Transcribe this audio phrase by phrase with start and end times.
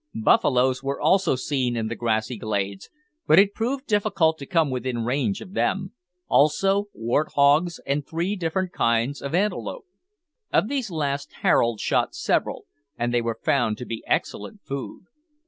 [0.15, 2.89] Buffaloes were also seen in the grassy glades,
[3.27, 5.91] but it proved difficult to come within range of them;
[6.27, 9.85] also wart hogs, and three different kinds of antelope.
[10.51, 12.65] Of these last Harold shot several,
[12.97, 15.01] and they were found to be excellent food.